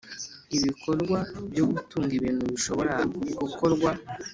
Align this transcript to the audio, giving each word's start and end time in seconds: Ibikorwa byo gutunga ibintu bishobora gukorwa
Ibikorwa 0.57 1.19
byo 1.51 1.65
gutunga 1.71 2.11
ibintu 2.19 2.43
bishobora 2.53 2.93
gukorwa 3.41 3.89